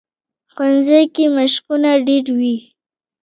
[0.53, 2.57] ښوونځی کې مشقونه ډېر وي